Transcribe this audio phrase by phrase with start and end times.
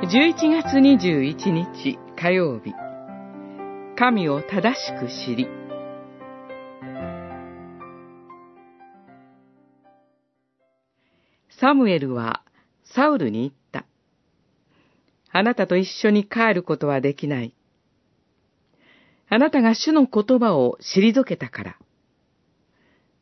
[0.00, 2.72] 11月21日火曜日
[3.98, 5.48] 神を正しく知り
[11.60, 12.44] サムエルは
[12.84, 13.86] サウルに言った。
[15.32, 17.52] あなたと一緒に帰ることはできない。
[19.28, 21.78] あなたが主の言葉を退けたから。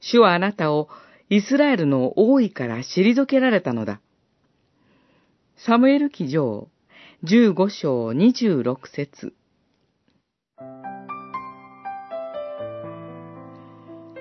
[0.00, 0.90] 主はあなたを
[1.30, 4.02] イスラエルの王位から退けられたのだ。
[5.58, 6.68] サムエル記上
[7.24, 9.32] 15章26節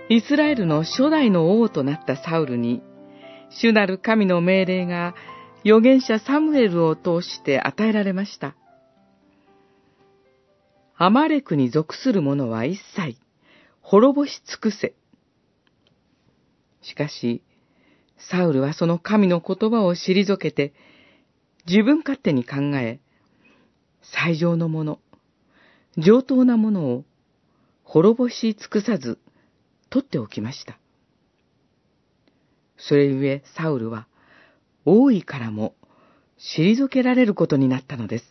[0.09, 2.81] イスラエルの初代の王となったサウルに、
[3.49, 5.13] 主なる神の命令が
[5.65, 8.55] 預言者サムエルを通して与えられました。
[10.95, 13.17] アマレクに属する者は一切
[13.81, 14.93] 滅ぼし尽くせ。
[16.81, 17.43] しかし、
[18.17, 20.73] サウルはその神の言葉を退けて、
[21.67, 22.99] 自分勝手に考え、
[24.01, 24.99] 最上のもの、
[25.97, 27.05] 上等なものを
[27.83, 29.17] 滅ぼし尽くさず、
[29.89, 30.77] 取っておきました。
[32.77, 34.07] それゆえ、サウルは、
[34.85, 35.73] 王位からも
[36.37, 38.25] 退けられることになったのです。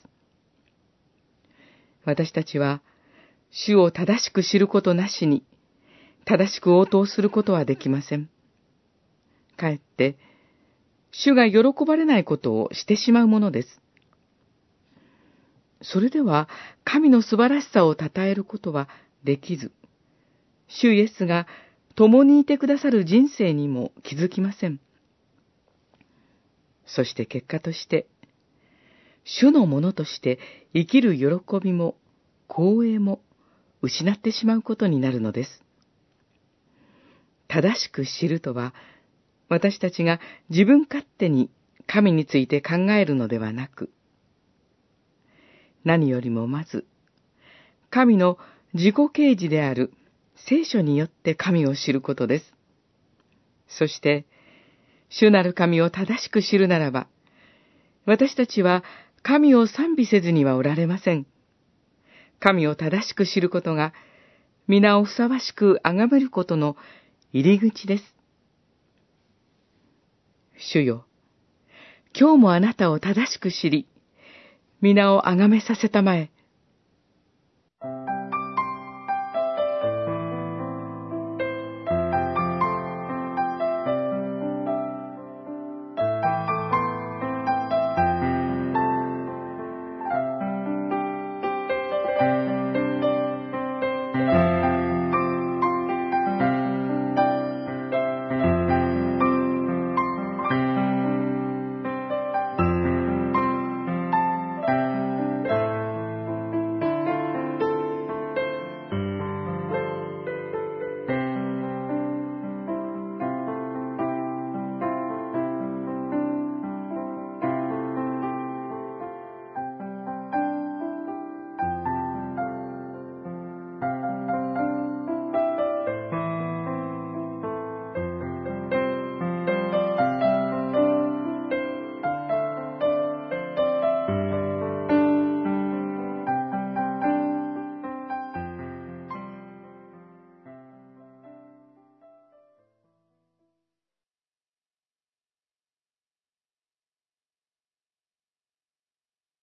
[2.05, 2.83] 私たちは、
[3.51, 5.45] 主を正しく知ることなしに、
[6.25, 8.29] 正しく応答することはできません。
[9.57, 10.17] かえって、
[11.17, 13.81] 主が喜ばれないことをしてしまうものです。
[15.83, 16.49] それでは、
[16.83, 18.89] 神の素晴らしさを称えることは
[19.23, 19.71] できず、
[20.67, 21.47] 主イエスが
[21.95, 24.81] 共にいてくださる人生にも気づきません。
[26.87, 28.07] そして結果として、
[29.25, 30.39] 主のものとして
[30.75, 31.27] 生きる喜
[31.63, 31.97] びも
[32.49, 33.21] 光栄も
[33.83, 35.63] 失ってしまうことになるのです。
[37.47, 38.75] 正しく知るとは、
[39.55, 40.19] 私たちが
[40.51, 41.49] 自分勝手に
[41.87, 43.89] 神について考えるのではなく、
[45.85, 46.85] 何よりもまず、
[47.89, 48.37] 神の
[48.73, 49.93] 自己啓示である
[50.35, 52.53] 聖書によって神を知ることです。
[53.69, 54.27] そして、
[55.09, 57.07] 主なる神を正しく知るならば、
[58.07, 58.83] 私たちは
[59.23, 61.27] 神を賛美せずにはおられません。
[62.41, 63.93] 神を正しく知ることが、
[64.67, 66.77] 皆をふさわしく崇めることの
[67.33, 68.14] 入り口です。
[70.67, 71.05] 主よ、
[72.19, 73.87] 今日もあなたを正しく知り、
[74.81, 76.31] 皆をあがめさせたまえ、